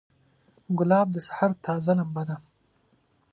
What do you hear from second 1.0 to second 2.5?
د سحر تازه لمبه ده.